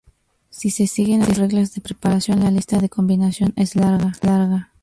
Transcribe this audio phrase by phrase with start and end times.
[0.49, 4.71] Si se siguen las reglas de preparación la lista de combinaciones es larga.